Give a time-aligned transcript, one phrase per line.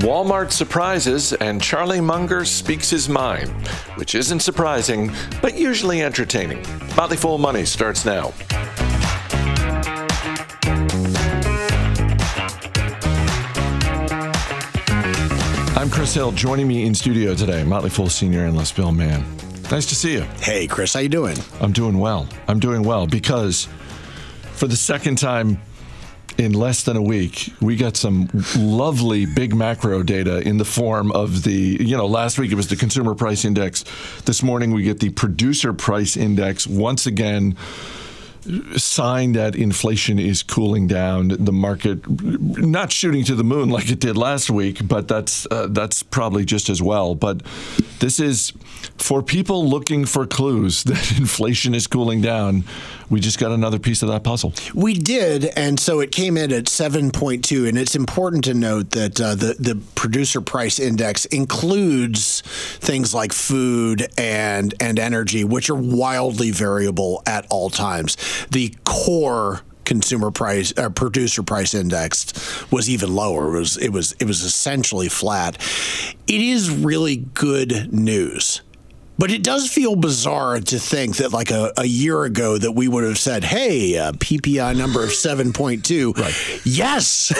[0.00, 3.50] Walmart surprises and Charlie Munger speaks his mind,
[3.96, 5.12] which isn't surprising,
[5.42, 6.64] but usually entertaining.
[6.96, 8.32] Motley Fool Money starts now.
[15.76, 16.32] I'm Chris Hill.
[16.32, 19.24] Joining me in studio today, Motley Fool senior analyst Bill Mann.
[19.70, 20.22] Nice to see you.
[20.40, 21.36] Hey, Chris, how you doing?
[21.60, 22.26] I'm doing well.
[22.48, 23.68] I'm doing well because
[24.60, 25.58] for the second time
[26.36, 28.28] in less than a week, we got some
[28.58, 32.68] lovely big macro data in the form of the, you know, last week it was
[32.68, 33.86] the consumer price index.
[34.26, 36.66] This morning we get the producer price index.
[36.66, 37.56] Once again,
[38.76, 41.28] sign that inflation is cooling down.
[41.28, 45.68] The market not shooting to the moon like it did last week, but that's uh,
[45.70, 47.14] that's probably just as well.
[47.14, 47.42] But
[48.00, 48.52] this is
[48.96, 52.64] for people looking for clues that inflation is cooling down.
[53.08, 54.54] We just got another piece of that puzzle.
[54.72, 57.68] We did, and so it came in at 7.2.
[57.68, 62.42] And it's important to note that uh, the the producer price index includes
[62.78, 68.16] things like food and and energy, which are wildly variable at all times.
[68.50, 72.32] The core consumer price uh, producer price index
[72.70, 73.56] was even lower.
[73.56, 75.56] It was it was it was essentially flat.
[76.26, 78.62] It is really good news.
[79.18, 82.88] But it does feel bizarre to think that, like a, a year ago, that we
[82.88, 86.34] would have said, "Hey, a PPI number of seven point two, right.
[86.64, 87.30] yes,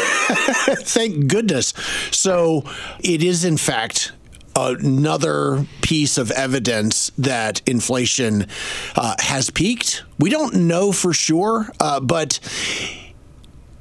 [0.84, 1.72] thank goodness."
[2.10, 2.64] So
[3.02, 4.12] it is, in fact,
[4.56, 8.46] another piece of evidence that inflation
[8.96, 10.04] uh, has peaked.
[10.18, 12.40] We don't know for sure, uh, but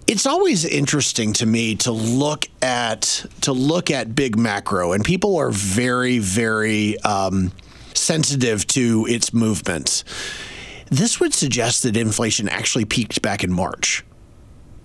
[0.07, 5.37] it's always interesting to me to look at to look at big macro, and people
[5.37, 6.99] are very, very.
[7.01, 7.51] Um,
[7.99, 10.03] sensitive to its movements.
[10.89, 14.03] This would suggest that inflation actually peaked back in March.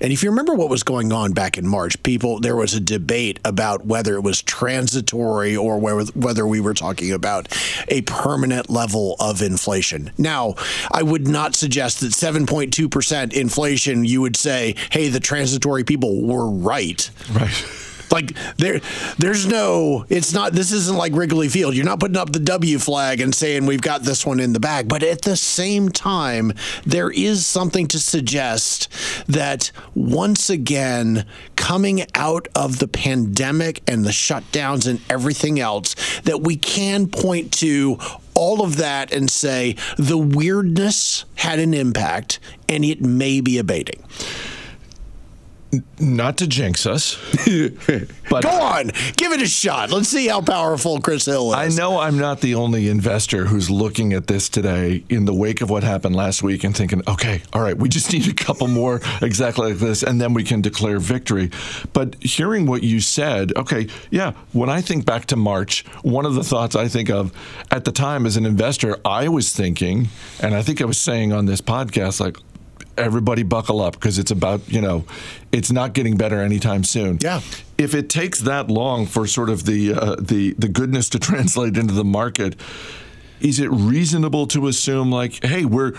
[0.00, 2.80] And if you remember what was going on back in March, people there was a
[2.80, 7.48] debate about whether it was transitory or whether we were talking about
[7.88, 10.10] a permanent level of inflation.
[10.18, 10.54] Now,
[10.92, 16.48] I would not suggest that 7.2% inflation you would say, "Hey, the transitory people were
[16.50, 17.64] right." Right.
[18.14, 18.80] Like there,
[19.18, 20.06] there's no.
[20.08, 20.52] It's not.
[20.52, 21.74] This isn't like Wrigley Field.
[21.74, 24.60] You're not putting up the W flag and saying we've got this one in the
[24.60, 24.88] bag.
[24.88, 26.52] But at the same time,
[26.86, 28.88] there is something to suggest
[29.26, 31.26] that once again,
[31.56, 37.52] coming out of the pandemic and the shutdowns and everything else, that we can point
[37.54, 37.98] to
[38.34, 42.38] all of that and say the weirdness had an impact
[42.68, 44.00] and it may be abating
[45.98, 47.16] not to jinx us,
[48.30, 49.90] but go on, give it a shot.
[49.90, 51.78] Let's see how powerful Chris Hill is.
[51.78, 55.60] I know I'm not the only investor who's looking at this today in the wake
[55.60, 58.68] of what happened last week and thinking, okay, all right, we just need a couple
[58.68, 61.50] more exactly like this, and then we can declare victory.
[61.92, 66.34] But hearing what you said, okay, yeah, when I think back to March, one of
[66.34, 67.32] the thoughts I think of
[67.70, 70.08] at the time as an investor, I was thinking,
[70.40, 72.36] and I think I was saying on this podcast, like,
[72.96, 75.04] everybody buckle up because it's about you know
[75.52, 77.18] it's not getting better anytime soon.
[77.20, 77.40] Yeah.
[77.76, 81.76] If it takes that long for sort of the uh, the the goodness to translate
[81.76, 82.56] into the market
[83.40, 85.92] is it reasonable to assume like hey we're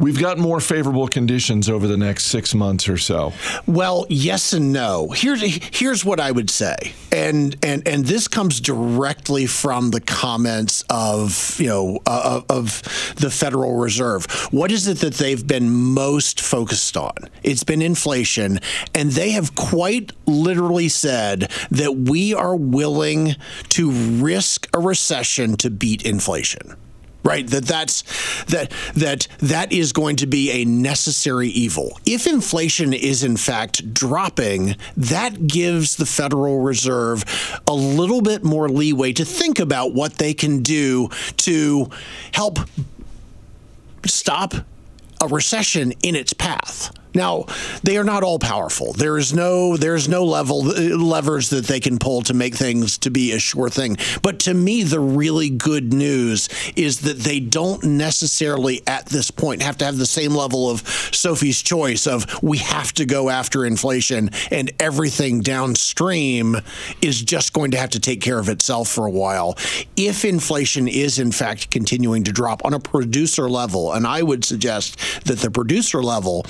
[0.00, 3.34] We've got more favorable conditions over the next six months or so.
[3.66, 5.10] Well, yes and no.
[5.10, 10.84] Here's here's what I would say, and and and this comes directly from the comments
[10.88, 12.80] of you know uh, of
[13.16, 14.24] the Federal Reserve.
[14.50, 17.12] What is it that they've been most focused on?
[17.42, 18.60] It's been inflation,
[18.94, 23.36] and they have quite literally said that we are willing
[23.70, 26.74] to risk a recession to beat inflation
[27.22, 27.46] right?
[27.46, 28.02] That that's
[28.44, 31.98] that that that is going to be a necessary evil.
[32.06, 37.24] If inflation is in fact dropping that gives the federal reserve
[37.66, 41.88] a little bit more leeway to think about what they can do to
[42.32, 42.58] help
[44.06, 44.54] stop
[45.22, 47.46] a recession in its path now,
[47.82, 48.92] they are not all powerful.
[48.92, 52.54] There is no there is no level uh, levers that they can pull to make
[52.54, 53.96] things to be a sure thing.
[54.22, 59.62] But to me, the really good news is that they don't necessarily at this point
[59.62, 63.64] have to have the same level of Sophie's choice of we have to go after
[63.64, 66.56] inflation and everything downstream
[67.02, 69.56] is just going to have to take care of itself for a while.
[69.96, 74.44] If inflation is in fact continuing to drop on a producer level, and I would
[74.44, 76.44] suggest that the producer level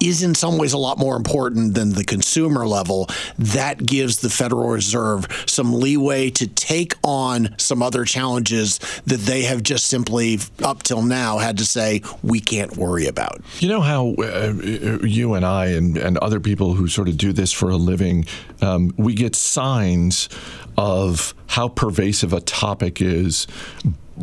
[0.00, 3.08] is in some ways a lot more important than the consumer level.
[3.38, 9.42] That gives the Federal Reserve some leeway to take on some other challenges that they
[9.42, 13.40] have just simply, up till now, had to say, we can't worry about.
[13.58, 14.54] You know how uh,
[15.02, 18.26] you and I and, and other people who sort of do this for a living,
[18.62, 20.28] um, we get signs
[20.76, 23.46] of how pervasive a topic is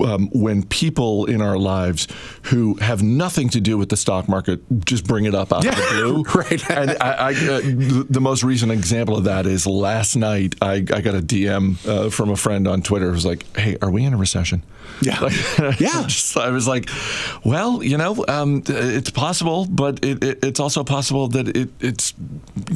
[0.03, 2.07] um, when people in our lives
[2.43, 5.71] who have nothing to do with the stock market just bring it up out Yeah,
[5.71, 6.23] of the blue.
[6.35, 6.69] right.
[6.71, 10.73] And I, I, uh, the the most recent example of that is last night I,
[10.75, 13.91] I got a DM uh, from a friend on Twitter who was like, "Hey, are
[13.91, 14.63] we in a recession?"
[15.01, 15.19] Yeah.
[15.21, 15.33] Like,
[15.79, 16.03] Yeah.
[16.07, 16.89] just- I was like,
[17.43, 22.13] well, you know, um, it's possible, but it, it, it's also possible that it, it's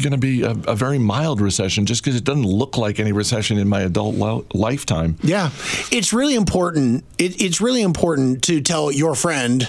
[0.02, 3.12] going to be a, a very mild recession just because it doesn't look like any
[3.12, 5.18] recession in my adult lo- lifetime.
[5.24, 5.50] Yeah,
[5.92, 7.04] it's really important.
[7.18, 9.68] It, it's really important to tell your friend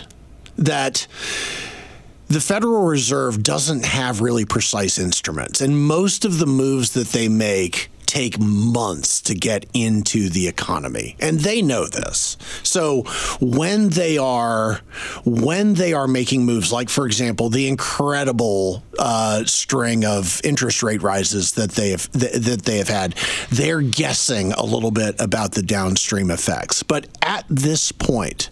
[0.57, 1.07] that
[2.29, 7.29] the Federal Reserve doesn't have really precise instruments, and most of the moves that they
[7.29, 11.17] make take months to get into the economy.
[11.19, 12.37] And they know this.
[12.63, 13.05] So
[13.41, 14.83] when they are
[15.25, 21.03] when they are making moves like for example the incredible uh, string of interest rate
[21.03, 23.15] rises that they have th- that they have had
[23.51, 26.83] they're guessing a little bit about the downstream effects.
[26.83, 28.51] But at this point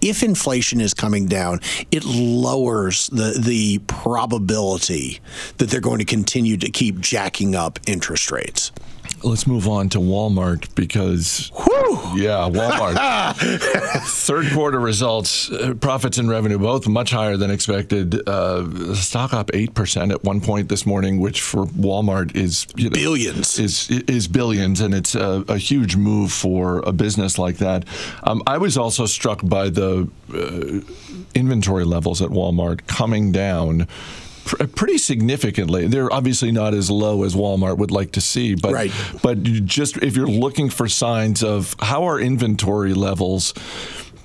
[0.00, 1.60] if inflation is coming down,
[1.90, 5.20] it lowers the the probability
[5.58, 8.72] that they're going to continue to keep jacking up interest rates.
[9.24, 12.22] Let's move on to Walmart because, Whew!
[12.22, 13.36] yeah, Walmart.
[14.06, 18.28] Third quarter results, uh, profits and revenue both much higher than expected.
[18.28, 22.90] Uh, stock up eight percent at one point this morning, which for Walmart is you
[22.90, 23.58] know, Billions.
[23.58, 27.86] is is billions, and it's a, a huge move for a business like that.
[28.24, 30.80] Um, I was also struck by the uh,
[31.34, 33.88] inventory levels at Walmart coming down.
[34.44, 35.86] Pr- Pretty significantly.
[35.86, 38.92] They're obviously not as low as Walmart would like to see, but Right.
[39.22, 43.54] but you just if you're looking for signs of how are inventory levels,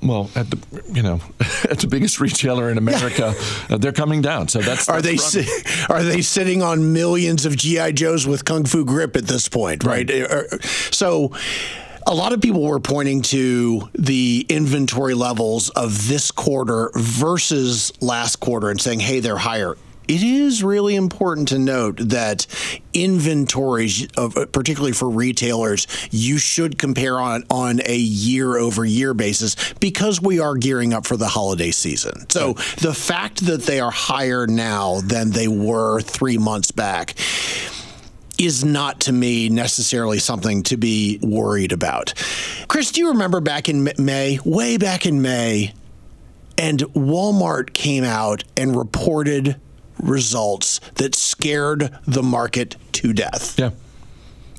[0.01, 0.57] well, at the
[0.93, 1.19] you know
[1.69, 3.33] at the biggest retailer in America,
[3.69, 4.47] uh, they're coming down.
[4.47, 8.45] So that's Are they that's si- are they sitting on millions of GI Joes with
[8.45, 10.09] kung fu grip at this point, right?
[10.09, 10.43] Uh,
[10.91, 11.31] So
[12.07, 18.37] a lot of people were pointing to the inventory levels of this quarter versus last
[18.39, 19.75] quarter and saying, "Hey, they're higher."
[20.09, 22.47] It is really important to note that
[22.95, 29.55] inventories, of, particularly for retailers, you should compare on on a year over year basis
[29.79, 32.27] because we are gearing up for the holiday season.
[32.31, 37.13] So the fact that they are higher now than they were three months back
[38.39, 42.15] is not to me necessarily something to be worried about.
[42.67, 45.73] Chris, do you remember back in May, way back in May,
[46.57, 49.59] and Walmart came out and reported
[49.99, 53.57] results that scared the market to death?
[53.59, 53.71] yeah.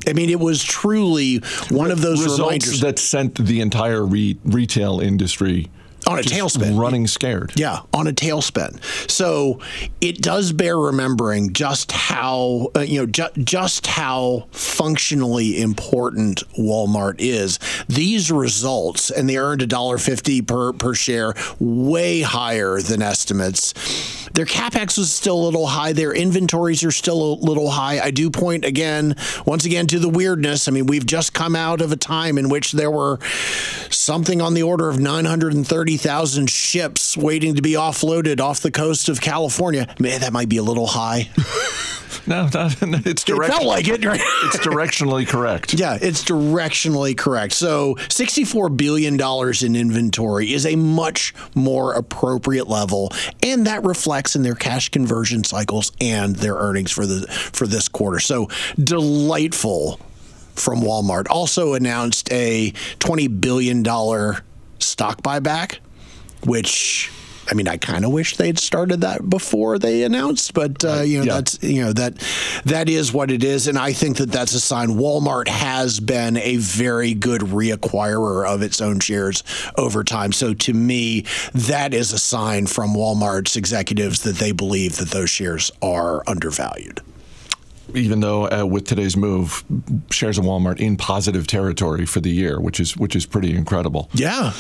[0.07, 4.39] I mean, it was truly one of those results reminders that sent the entire re-
[4.45, 5.71] retail industry
[6.07, 6.79] on a tailspin.
[6.79, 7.53] running scared.
[7.57, 8.83] Yeah, on a tailspin.
[9.11, 9.61] So
[10.01, 17.17] it does bear remembering just how uh, you know ju- just how functionally important Walmart
[17.19, 17.59] is.
[17.89, 24.20] These results, and they earned a dollar fifty per per share, way higher than estimates.
[24.35, 25.93] Their capex was still a little high.
[25.93, 28.01] Their inventories are still a little high.
[28.01, 29.17] I do point again,
[29.47, 30.69] once again, to the weirdness.
[30.69, 33.19] I mean, we've just come out of a time in which there were
[33.91, 39.21] something on the order of 930,000 ships waiting to be offloaded off the coast of
[39.21, 39.93] California.
[39.99, 41.31] Man, that might be a little high.
[42.27, 44.21] No, no, no, it's It felt like it, right?
[44.45, 45.75] it's directionally correct.
[45.75, 47.53] Yeah, it's directionally correct.
[47.55, 49.19] So, $64 billion
[49.65, 53.13] in inventory is a much more appropriate level,
[53.43, 57.89] and that reflects in their cash conversion cycles and their earnings for the for this
[57.89, 58.21] quarter.
[58.21, 58.49] So,
[58.83, 60.01] delightful
[60.55, 61.27] from Walmart.
[61.31, 63.85] Also announced a $20 billion
[64.79, 65.79] stock buyback,
[66.45, 67.11] which
[67.51, 71.19] I mean, I kind of wish they'd started that before they announced, but uh, you
[71.19, 71.35] know yeah.
[71.35, 72.17] that's you know that
[72.65, 74.91] that is what it is, and I think that that's a sign.
[74.91, 79.43] Walmart has been a very good reacquirer of its own shares
[79.77, 80.33] over time.
[80.33, 85.31] So to me, that is a sign from Walmart's executives that they believe that those
[85.31, 87.01] shares are undervalued.
[87.95, 89.65] Even though uh, with today's move,
[90.11, 94.09] shares of Walmart in positive territory for the year, which is which is pretty incredible.
[94.13, 94.53] Yeah,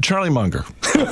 [0.00, 0.64] Charlie Munger.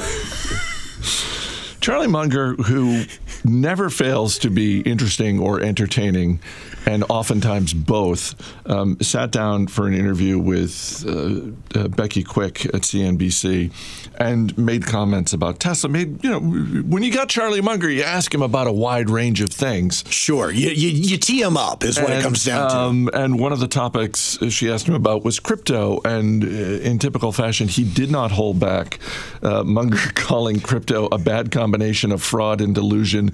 [1.80, 3.04] Charlie Munger, who
[3.44, 6.40] never fails to be interesting or entertaining,
[6.87, 8.35] and oftentimes both.
[8.66, 13.73] Um, sat down for an interview with uh, uh, Becky Quick at CNBC
[14.18, 15.90] and made comments about Tesla.
[15.90, 19.40] Made you know when you got Charlie Munger, you ask him about a wide range
[19.40, 20.04] of things.
[20.09, 22.76] Sure, you you, you tee him up is what and, it comes down to.
[22.76, 23.20] um, to.
[23.20, 27.32] And one of the topics she asked him about was crypto, and uh, in typical
[27.32, 28.99] fashion, he did not hold back.
[29.42, 33.29] Uh, Munger calling crypto a bad combination of fraud and delusion,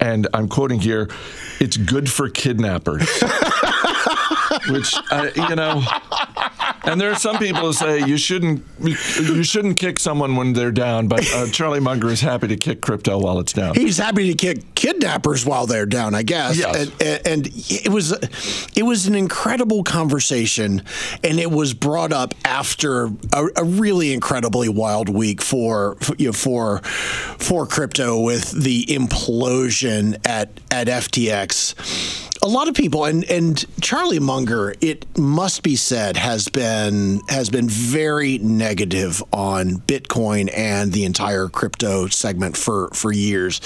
[0.00, 1.08] and I'm quoting here,
[1.60, 3.08] "It's good for kidnappers."
[4.70, 5.82] Which uh, you know,
[6.86, 10.70] and there are some people who say you shouldn't you shouldn't kick someone when they're
[10.70, 13.74] down, but uh, Charlie Munger is happy to kick crypto while it's down.
[13.74, 16.58] He's happy to kick kidnappers while they're down, I guess.
[16.58, 16.76] Yes.
[16.76, 18.12] And, and, and it was
[18.74, 20.82] it was an incredible conversation,
[21.24, 26.32] and it was brought up after a, a really incredibly wild week for you know,
[26.32, 33.64] for for crypto with the implosion at at FTX a lot of people and and
[33.80, 40.92] Charlie Munger, it must be said, has been has been very negative on Bitcoin and
[40.92, 43.58] the entire crypto segment for for years.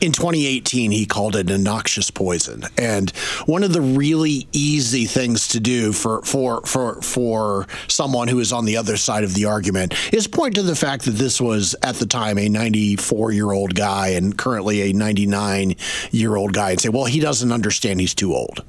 [0.00, 3.10] In 2018, he called it a noxious poison, and
[3.46, 8.52] one of the really easy things to do for for for for someone who is
[8.52, 11.76] on the other side of the argument is point to the fact that this was
[11.84, 15.76] at the time a 94 year old guy and currently a 99
[16.10, 18.00] year old guy, and say, well, he doesn't understand.
[18.00, 18.64] He's too old.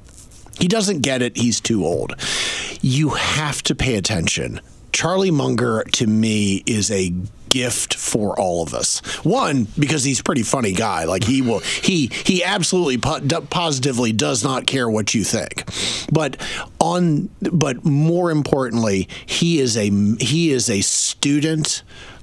[0.58, 1.36] He doesn't get it.
[1.36, 2.14] He's too old.
[2.80, 4.60] You have to pay attention.
[4.92, 7.12] Charlie Munger, to me, is a
[7.50, 9.00] gift for all of us.
[9.24, 11.04] One, because he's a pretty funny guy.
[11.04, 13.20] Like he will, he he absolutely po-
[13.50, 15.64] positively does not care what you think.
[16.10, 16.40] But
[16.80, 21.82] on, but more importantly, he is a he is a student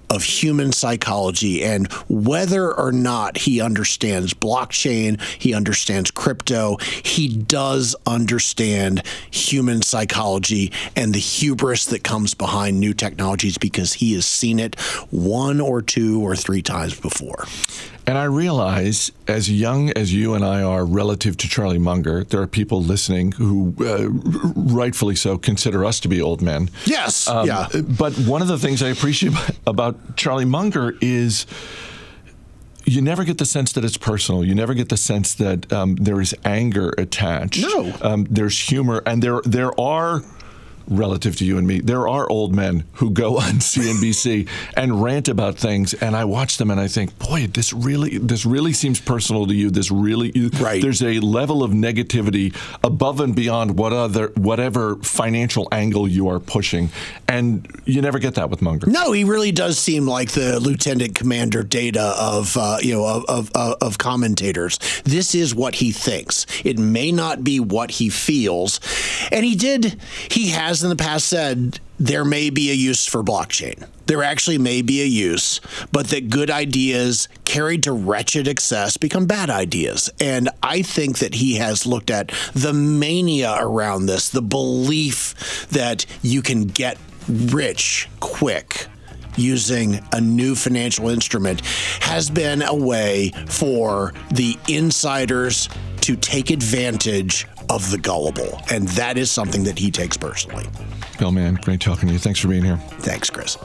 [0.10, 7.96] of human psychology and whether or not he understands blockchain, he understands crypto, he does
[8.06, 14.60] understand human psychology and the hubris that comes behind new technologies because he has seen
[14.60, 14.80] it
[15.10, 17.46] one or two or three times before.
[18.06, 22.42] And I realize, as young as you and I are relative to Charlie Munger, there
[22.42, 24.10] are people listening who, uh,
[24.56, 26.70] rightfully so, consider us to be old men.
[26.86, 27.30] Yes.
[27.30, 27.68] Um, yeah.
[27.98, 29.34] But one of the things I appreciate
[29.68, 31.46] about Charlie Munger is
[32.86, 34.44] you never get the sense that it's personal.
[34.44, 37.62] You never get the sense that um, there is anger attached.
[37.62, 37.94] No.
[38.02, 40.24] Um, there's humor, and there there are
[40.88, 41.80] relative to you and me.
[41.80, 46.58] There are old men who go on CNBC and rant about things, and I watch
[46.58, 49.70] them and I think, boy, this really this really seems personal to you.
[49.70, 50.82] This really right.
[50.82, 56.40] There's a level of negativity above and beyond what other whatever financial angle you are
[56.40, 56.90] pushing,
[57.28, 58.88] and you never get that with Munger.
[58.88, 63.52] No, he really does seem like the lieutenant commander data of uh, you know of,
[63.56, 64.80] of, of commentators.
[65.04, 66.46] This is what he thinks.
[66.64, 68.80] It may not be what he feels,
[69.32, 70.00] and he did.
[70.30, 73.88] He has has in the past said there may be a use for blockchain.
[74.08, 75.62] There actually may be a use,
[75.92, 80.10] but that good ideas carried to wretched excess become bad ideas.
[80.20, 86.08] And I think that he has looked at the mania around this, the belief that
[86.24, 86.98] you can get
[87.30, 88.88] rich quick
[89.38, 91.62] using a new financial instrument
[92.02, 95.70] has been a way for the insiders
[96.02, 98.62] to take advantage of the gullible.
[98.72, 100.68] And that is something that he takes personally.
[101.18, 102.20] Bill Mann, great talking to you.
[102.20, 102.78] Thanks for being here.
[103.00, 103.58] Thanks, Chris.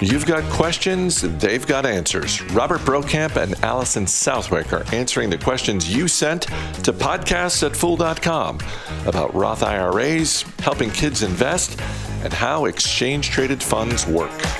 [0.00, 2.40] You've got questions, they've got answers.
[2.52, 6.42] Robert Brokamp and Allison Southwick are answering the questions you sent
[6.84, 8.60] to podcasts at fool.com
[9.06, 11.80] about Roth IRAs, helping kids invest,
[12.22, 14.57] and how exchange traded funds work.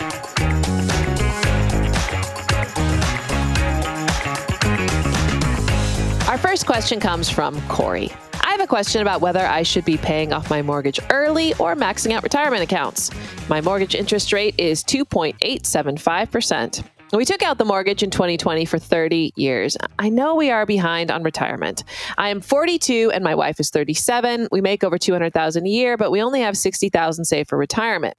[6.59, 8.11] First question comes from Corey.
[8.41, 11.77] I have a question about whether I should be paying off my mortgage early or
[11.77, 13.13] maxing out retirement accounts.
[13.49, 16.83] My mortgage interest rate is 2.875%.
[17.13, 19.77] We took out the mortgage in 2020 for 30 years.
[20.01, 21.85] I know we are behind on retirement.
[22.19, 24.49] I am 42 and my wife is 37.
[24.51, 28.17] We make over 200,000 a year, but we only have 60,000 saved for retirement.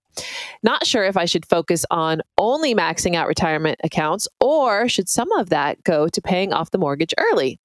[0.64, 5.30] Not sure if I should focus on only maxing out retirement accounts or should some
[5.34, 7.60] of that go to paying off the mortgage early?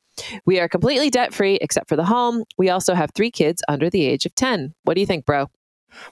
[0.47, 2.44] We are completely debt free except for the home.
[2.59, 4.75] We also have three kids under the age of 10.
[4.85, 5.49] What do you think, bro?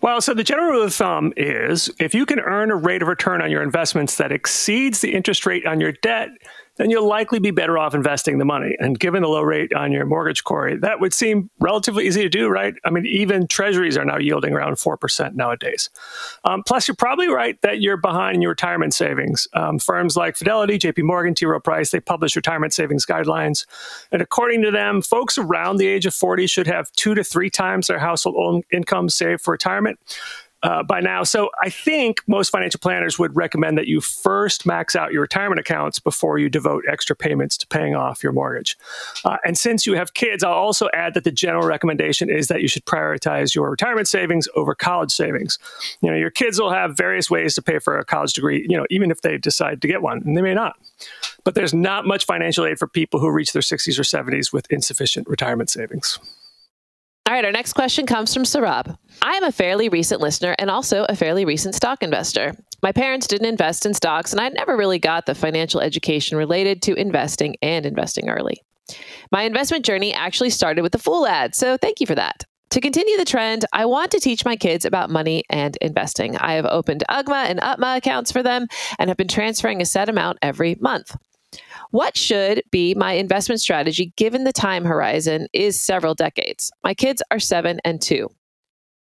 [0.01, 3.09] Well, so the general rule of thumb is if you can earn a rate of
[3.09, 6.29] return on your investments that exceeds the interest rate on your debt,
[6.77, 8.77] then you'll likely be better off investing the money.
[8.79, 12.29] And given the low rate on your mortgage, Corey, that would seem relatively easy to
[12.29, 12.75] do, right?
[12.85, 15.91] I mean, even treasuries are now yielding around 4% nowadays.
[16.45, 19.47] Um, plus, you're probably right that you're behind in your retirement savings.
[19.53, 21.45] Um, firms like Fidelity, JP Morgan, T.
[21.45, 23.67] Rowe Price, they publish retirement savings guidelines.
[24.11, 27.51] And according to them, folks around the age of 40 should have two to three
[27.51, 29.99] times their household income saved for retirement
[30.63, 31.23] uh, by now.
[31.25, 35.61] So I think most financial planners would recommend that you first max out your retirement
[35.61, 38.77] accounts before you devote extra payments to paying off your mortgage.
[39.25, 42.63] Uh, and since you have kids, I'll also add that the general recommendation is that
[42.63, 45.59] you should prioritize your retirement savings over college savings.
[46.01, 48.77] You know, your kids will have various ways to pay for a college degree, you
[48.77, 50.77] know, even if they decide to get one, and they may not.
[51.45, 54.71] But there's not much financial aid for people who reach their 60s or 70s with
[54.71, 56.19] insufficient retirement savings.
[57.27, 58.97] All right, our next question comes from Sarab.
[59.23, 62.53] I am a fairly recent listener and also a fairly recent stock investor.
[62.83, 66.83] My parents didn't invest in stocks, and I never really got the financial education related
[66.83, 68.61] to investing and investing early.
[69.31, 72.45] My investment journey actually started with the Fool ad, so thank you for that.
[72.71, 76.37] To continue the trend, I want to teach my kids about money and investing.
[76.39, 78.67] I have opened UGMA and UTMA accounts for them
[78.99, 81.15] and have been transferring a set amount every month.
[81.93, 86.73] What should be my investment strategy given the time horizon is several decades?
[86.83, 88.31] My kids are seven and two.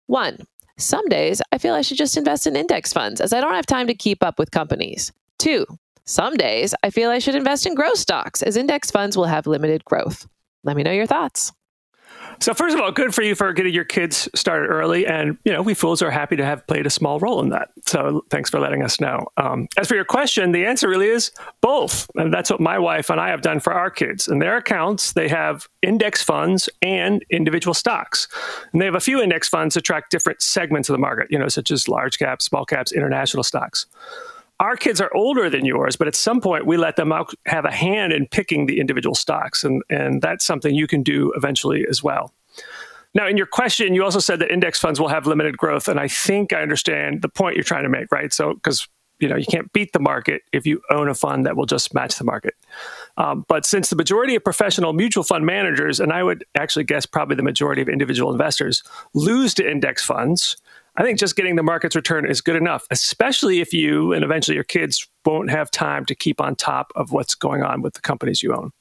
[0.07, 0.39] One,
[0.79, 3.67] some days I feel I should just invest in index funds as I don't have
[3.67, 5.11] time to keep up with companies.
[5.37, 5.67] Two,
[6.05, 9.45] some days I feel I should invest in growth stocks as index funds will have
[9.45, 10.27] limited growth.
[10.63, 11.53] Let me know your thoughts.
[12.41, 15.53] So first of all, good for you for getting your kids started early, and you
[15.53, 17.69] know we fools are happy to have played a small role in that.
[17.85, 19.27] So thanks for letting us know.
[19.37, 21.31] Um, as for your question, the answer really is
[21.61, 24.27] both, and that's what my wife and I have done for our kids.
[24.27, 28.27] In their accounts, they have index funds and individual stocks,
[28.73, 31.37] and they have a few index funds that track different segments of the market, you
[31.37, 33.85] know, such as large caps, small caps, international stocks
[34.61, 37.65] our kids are older than yours, but at some point we let them out, have
[37.65, 41.85] a hand in picking the individual stocks, and and that's something you can do eventually
[41.89, 42.31] as well.
[43.13, 45.99] Now, in your question, you also said that index funds will have limited growth, and
[45.99, 48.31] I think I understand the point you're trying to make, right?
[48.31, 48.87] So, because
[49.19, 51.93] you know you can't beat the market if you own a fund that will just
[51.95, 52.53] match the market.
[53.17, 57.07] Um, but since the majority of professional mutual fund managers, and I would actually guess
[57.07, 58.83] probably the majority of individual investors,
[59.15, 60.57] lose to index funds,
[60.97, 64.55] I think just getting the market's return is good enough, especially if you and eventually
[64.55, 68.01] your kids won't have time to keep on top of what's going on with the
[68.01, 68.71] companies you own.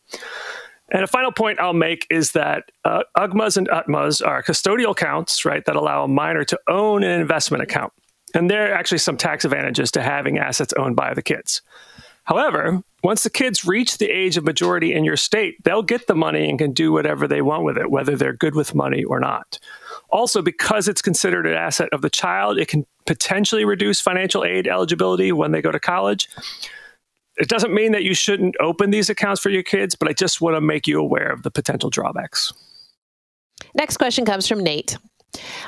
[0.92, 5.44] And a final point I'll make is that uh, UGMAs and UTMAs are custodial accounts,
[5.44, 7.92] right, that allow a minor to own an investment account.
[8.34, 11.62] And there are actually some tax advantages to having assets owned by the kids.
[12.24, 16.14] However, once the kids reach the age of majority in your state, they'll get the
[16.14, 19.18] money and can do whatever they want with it, whether they're good with money or
[19.20, 19.58] not.
[20.10, 24.66] Also, because it's considered an asset of the child, it can potentially reduce financial aid
[24.66, 26.28] eligibility when they go to college.
[27.36, 30.40] It doesn't mean that you shouldn't open these accounts for your kids, but I just
[30.40, 32.52] want to make you aware of the potential drawbacks.
[33.74, 34.98] Next question comes from Nate.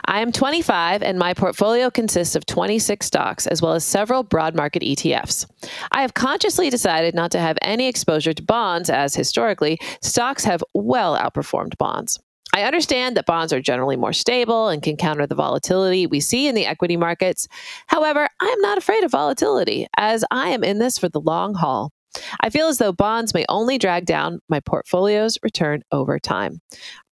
[0.06, 4.54] I am 25 and my portfolio consists of 26 stocks as well as several broad
[4.54, 5.46] market ETFs.
[5.92, 10.64] I have consciously decided not to have any exposure to bonds as historically stocks have
[10.74, 12.18] well outperformed bonds.
[12.54, 16.48] I understand that bonds are generally more stable and can counter the volatility we see
[16.48, 17.48] in the equity markets.
[17.86, 21.54] However, I am not afraid of volatility as I am in this for the long
[21.54, 21.92] haul.
[22.40, 26.60] I feel as though bonds may only drag down my portfolio's return over time.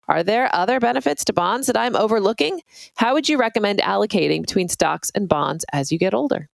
[0.09, 2.63] Are there other benefits to bonds that I'm overlooking?
[2.97, 6.49] How would you recommend allocating between stocks and bonds as you get older?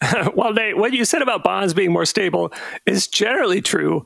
[0.34, 2.52] well, Nate, what you said about bonds being more stable
[2.84, 4.04] is generally true,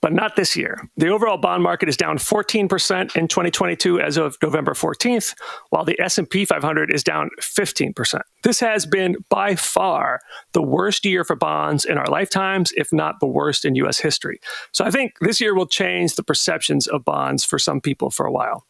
[0.00, 0.88] but not this year.
[0.96, 5.34] The overall bond market is down 14% in 2022 as of November 14th,
[5.70, 8.20] while the S&P 500 is down 15%.
[8.42, 10.20] This has been by far
[10.52, 14.40] the worst year for bonds in our lifetimes, if not the worst in US history.
[14.72, 18.26] So I think this year will change the perceptions of bonds for some people for
[18.26, 18.64] a while.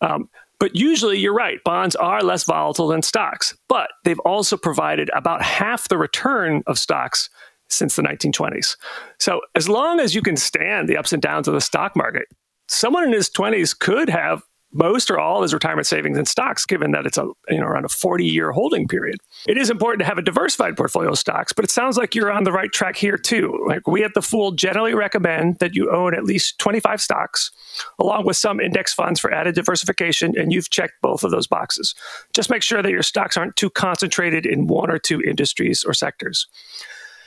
[0.00, 0.28] Um,
[0.60, 5.42] but usually, you're right, bonds are less volatile than stocks, but they've also provided about
[5.42, 7.28] half the return of stocks
[7.68, 8.76] since the 1920s.
[9.18, 12.26] So, as long as you can stand the ups and downs of the stock market,
[12.68, 14.42] someone in his 20s could have
[14.74, 17.66] most or all of his retirement savings in stocks, given that it's a you know
[17.66, 19.18] around a 40 year holding period.
[19.46, 22.32] It is important to have a diversified portfolio of stocks, but it sounds like you're
[22.32, 23.64] on the right track here too.
[23.66, 27.50] Like we at the Fool generally recommend that you own at least 25 stocks,
[27.98, 31.94] along with some index funds for added diversification, and you've checked both of those boxes.
[32.34, 35.94] Just make sure that your stocks aren't too concentrated in one or two industries or
[35.94, 36.48] sectors.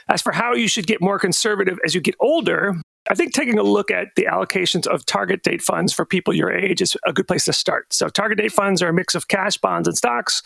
[0.10, 2.76] As for how you should get more conservative as you get older,
[3.10, 6.52] I think taking a look at the allocations of target date funds for people your
[6.52, 7.94] age is a good place to start.
[7.94, 10.42] So, target date funds are a mix of cash, bonds, and stocks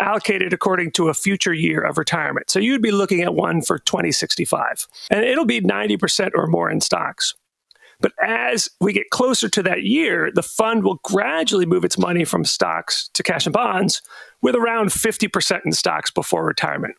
[0.00, 2.50] allocated according to a future year of retirement.
[2.50, 6.80] So, you'd be looking at one for 2065, and it'll be 90% or more in
[6.80, 7.34] stocks.
[8.00, 12.24] But as we get closer to that year, the fund will gradually move its money
[12.24, 14.02] from stocks to cash and bonds
[14.42, 16.96] with around 50% in stocks before retirement.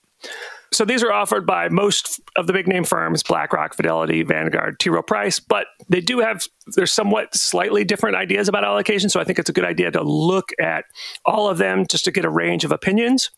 [0.71, 4.89] So these are offered by most of the big name firms, BlackRock, Fidelity, Vanguard, T.
[4.89, 9.10] Rowe Price, but they do have there's somewhat slightly different ideas about allocation.
[9.10, 10.86] So I think it's a good idea to look at
[11.25, 13.32] all of them just to get a range of opinions.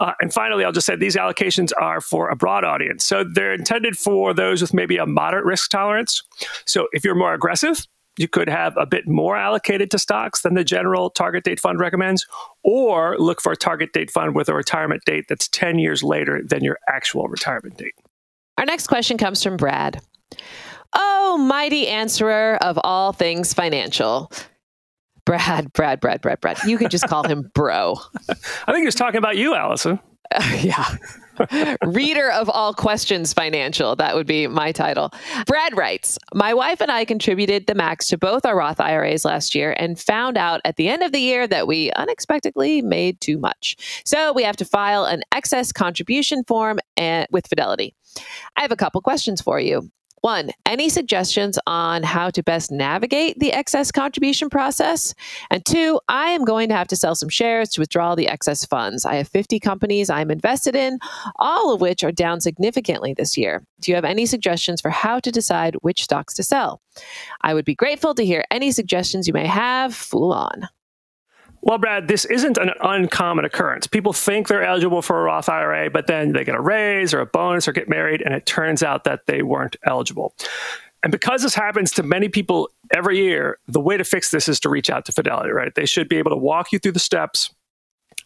[0.00, 3.04] Uh, and finally, I'll just say these allocations are for a broad audience.
[3.04, 6.22] So they're intended for those with maybe a moderate risk tolerance.
[6.66, 7.84] So if you're more aggressive,
[8.18, 11.78] you could have a bit more allocated to stocks than the general target date fund
[11.80, 12.26] recommends,
[12.62, 16.42] or look for a target date fund with a retirement date that's 10 years later
[16.44, 17.94] than your actual retirement date.
[18.58, 20.00] Our next question comes from Brad.
[20.94, 24.32] Oh, mighty answerer of all things financial.
[25.24, 26.58] Brad, Brad, Brad, Brad, Brad.
[26.64, 27.96] You could just call him bro.
[28.30, 30.00] I think he was talking about you, Allison.
[30.30, 30.96] Uh, yeah.
[31.84, 33.94] Reader of all questions financial.
[33.94, 35.12] That would be my title.
[35.46, 39.54] Brad writes My wife and I contributed the max to both our Roth IRAs last
[39.54, 43.38] year and found out at the end of the year that we unexpectedly made too
[43.38, 44.02] much.
[44.04, 47.94] So we have to file an excess contribution form and, with Fidelity.
[48.56, 49.90] I have a couple questions for you.
[50.22, 55.14] One, any suggestions on how to best navigate the excess contribution process?
[55.50, 58.64] And two, I am going to have to sell some shares to withdraw the excess
[58.64, 59.04] funds.
[59.04, 60.98] I have 50 companies I'm invested in,
[61.36, 63.62] all of which are down significantly this year.
[63.80, 66.80] Do you have any suggestions for how to decide which stocks to sell?
[67.42, 69.94] I would be grateful to hear any suggestions you may have.
[69.94, 70.68] Fool on.
[71.60, 73.86] Well, Brad, this isn't an uncommon occurrence.
[73.86, 77.20] People think they're eligible for a Roth IRA, but then they get a raise or
[77.20, 80.34] a bonus or get married, and it turns out that they weren't eligible.
[81.02, 84.58] And because this happens to many people every year, the way to fix this is
[84.60, 85.74] to reach out to Fidelity, right?
[85.74, 87.54] They should be able to walk you through the steps,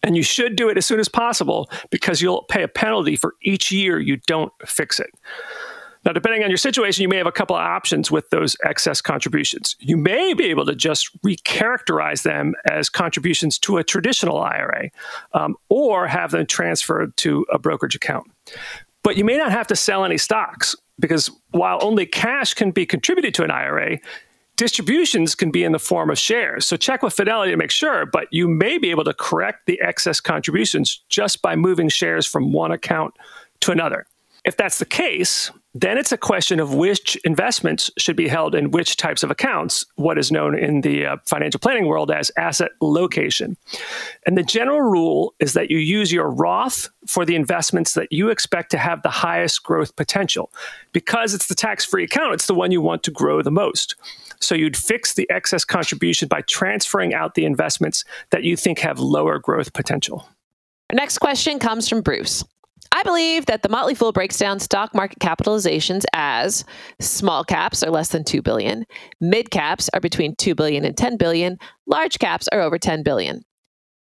[0.01, 3.35] and you should do it as soon as possible because you'll pay a penalty for
[3.41, 5.11] each year you don't fix it.
[6.05, 9.01] Now, depending on your situation, you may have a couple of options with those excess
[9.01, 9.75] contributions.
[9.79, 14.89] You may be able to just recharacterize them as contributions to a traditional IRA
[15.33, 18.29] um, or have them transferred to a brokerage account.
[19.03, 22.85] But you may not have to sell any stocks because while only cash can be
[22.85, 23.99] contributed to an IRA,
[24.57, 26.65] distributions can be in the form of shares.
[26.65, 29.79] So check with Fidelity to make sure, but you may be able to correct the
[29.81, 33.13] excess contributions just by moving shares from one account
[33.61, 34.05] to another.
[34.45, 38.69] If that's the case, then it's a question of which investments should be held in
[38.69, 42.71] which types of accounts, what is known in the uh, financial planning world as asset
[42.79, 43.57] location.
[44.27, 48.29] And the general rule is that you use your Roth for the investments that you
[48.29, 50.51] expect to have the highest growth potential.
[50.91, 53.95] Because it's the tax free account, it's the one you want to grow the most.
[54.39, 58.99] So you'd fix the excess contribution by transferring out the investments that you think have
[58.99, 60.27] lower growth potential.
[60.91, 62.43] Our next question comes from Bruce.
[62.95, 66.63] I believe that the Motley Fool breaks down stock market capitalizations as
[67.01, 68.85] small caps are less than 2 billion,
[69.19, 73.43] mid caps are between 2 billion and 10 billion, large caps are over 10 billion.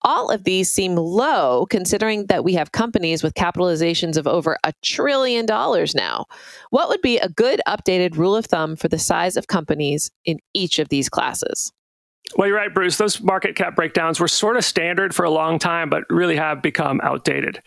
[0.03, 4.75] All of these seem low considering that we have companies with capitalizations of over a
[4.85, 6.27] trillion dollars now.
[6.69, 10.39] What would be a good updated rule of thumb for the size of companies in
[10.53, 11.73] each of these classes?
[12.35, 12.97] Well, you're right, Bruce.
[12.97, 16.61] Those market cap breakdowns were sort of standard for a long time, but really have
[16.61, 17.63] become outdated.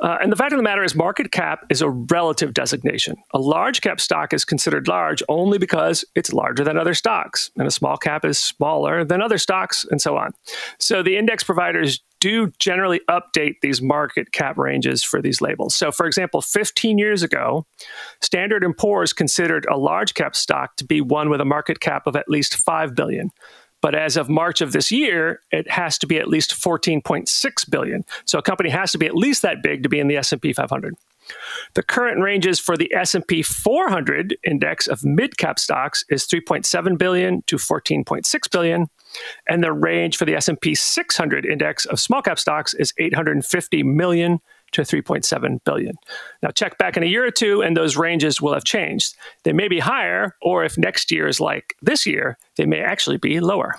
[0.00, 3.16] Uh, and the fact of the matter is, market cap is a relative designation.
[3.34, 7.66] A large cap stock is considered large only because it's larger than other stocks, and
[7.66, 10.30] a small cap is smaller than other stocks, and so on.
[10.78, 15.74] So the index providers do generally update these market cap ranges for these labels.
[15.74, 17.66] So, for example, 15 years ago,
[18.20, 22.06] Standard & Poor's considered a large cap stock to be one with a market cap
[22.06, 23.30] of at least 5 billion.
[23.82, 28.04] But as of March of this year, it has to be at least 14.6 billion.
[28.24, 30.52] So a company has to be at least that big to be in the S&P
[30.52, 30.96] 500.
[31.74, 37.56] The current ranges for the S&P 400 index of mid-cap stocks is 3.7 billion to
[37.56, 38.86] 14.6 billion,
[39.48, 44.40] and the range for the S&P 600 index of small-cap stocks is 850 million
[44.72, 45.94] to 3.7 billion.
[46.42, 49.14] Now check back in a year or two and those ranges will have changed.
[49.44, 53.18] They may be higher or if next year is like this year, they may actually
[53.18, 53.74] be lower.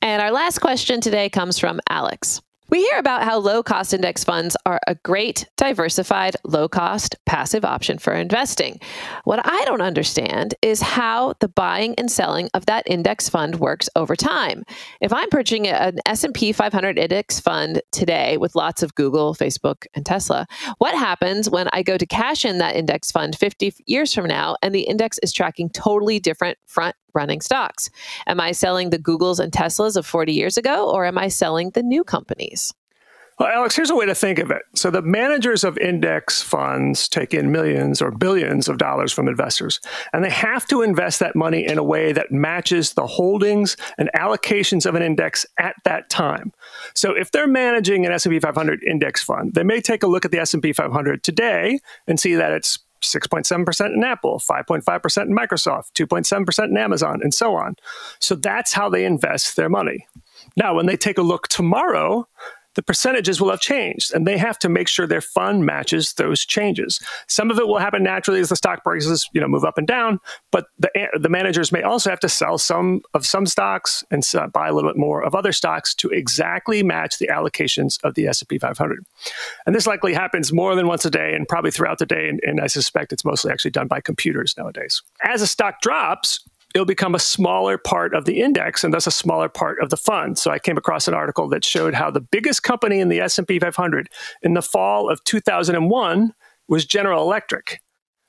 [0.00, 2.40] And our last question today comes from Alex.
[2.70, 7.64] We hear about how low cost index funds are a great, diversified, low cost, passive
[7.64, 8.78] option for investing.
[9.24, 13.88] What I don't understand is how the buying and selling of that index fund works
[13.96, 14.64] over time.
[15.00, 20.04] If I'm purchasing an S&P 500 index fund today with lots of Google, Facebook, and
[20.04, 24.26] Tesla, what happens when I go to cash in that index fund 50 years from
[24.26, 27.90] now and the index is tracking totally different front running stocks?
[28.28, 31.70] Am I selling the Googles and Teslas of 40 years ago, or am I selling
[31.70, 32.72] the new companies?
[33.38, 34.62] Well, Alex, here's a way to think of it.
[34.74, 39.80] So, the managers of index funds take in millions or billions of dollars from investors,
[40.12, 44.10] and they have to invest that money in a way that matches the holdings and
[44.16, 46.52] allocations of an index at that time.
[46.96, 50.32] So, if they're managing an S&P 500 index fund, they may take a look at
[50.32, 51.78] the S&P 500 today
[52.08, 57.54] and see that it's 6.7% in Apple, 5.5% in Microsoft, 2.7% in Amazon, and so
[57.54, 57.76] on.
[58.18, 60.06] So that's how they invest their money.
[60.56, 62.28] Now, when they take a look tomorrow,
[62.78, 66.46] the percentages will have changed and they have to make sure their fund matches those
[66.46, 67.00] changes.
[67.26, 69.86] Some of it will happen naturally as the stock prices, you know, move up and
[69.86, 70.20] down,
[70.52, 74.22] but the, eh, the managers may also have to sell some of some stocks and
[74.32, 78.14] uh, buy a little bit more of other stocks to exactly match the allocations of
[78.14, 79.04] the S&P 500.
[79.66, 82.38] And this likely happens more than once a day and probably throughout the day and,
[82.44, 85.02] and I suspect it's mostly actually done by computers nowadays.
[85.24, 89.10] As a stock drops, it'll become a smaller part of the index and thus a
[89.10, 90.38] smaller part of the fund.
[90.38, 93.58] So I came across an article that showed how the biggest company in the S&P
[93.58, 94.08] 500
[94.42, 96.32] in the fall of 2001
[96.68, 97.80] was General Electric.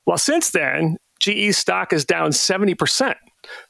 [0.05, 3.15] Well, since then, GE stock is down 70%.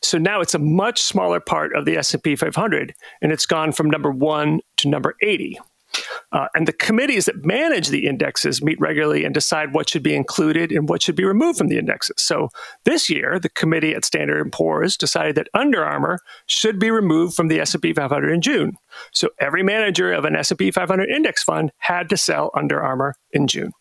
[0.01, 3.89] So now it's a much smaller part of the S&P 500 and it's gone from
[3.89, 5.59] number 1 to number 80.
[6.31, 10.15] Uh, and the committees that manage the indexes meet regularly and decide what should be
[10.15, 12.21] included and what should be removed from the indexes.
[12.21, 12.49] So
[12.85, 17.35] this year, the committee at Standard & Poor's decided that Under Armour should be removed
[17.35, 18.73] from the S&P 500 in June.
[19.11, 23.47] So every manager of an S&P 500 index fund had to sell Under Armour in
[23.47, 23.71] June.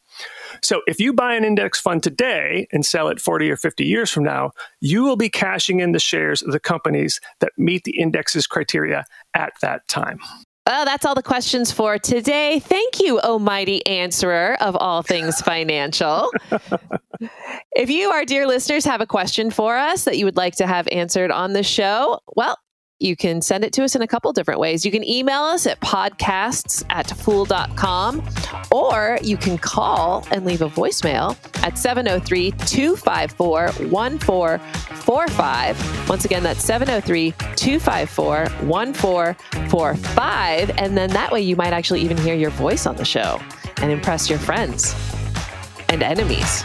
[0.62, 4.10] So if you buy an index fund today and sell it 40 or 50 years
[4.10, 7.98] from now, you will be cashing in the shares of the companies that meet the
[7.98, 10.18] index's criteria at that time.
[10.68, 12.60] Well, that's all the questions for today.
[12.60, 16.30] Thank you, almighty answerer of all things financial.
[17.72, 20.66] if you, our dear listeners, have a question for us that you would like to
[20.66, 22.58] have answered on the show, well,
[23.00, 24.84] you can send it to us in a couple different ways.
[24.84, 28.22] You can email us at podcasts at fool.com,
[28.70, 36.08] or you can call and leave a voicemail at 703 254 1445.
[36.08, 40.70] Once again, that's 703 254 1445.
[40.78, 43.40] And then that way you might actually even hear your voice on the show
[43.76, 44.96] and impress your friends
[45.88, 46.64] and enemies.